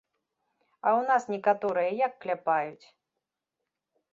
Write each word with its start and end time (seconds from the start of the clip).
А 0.85 0.93
ў 0.99 1.01
нас 1.09 1.23
некаторыя 1.33 1.91
як 2.05 2.13
кляпаюць? 2.25 2.87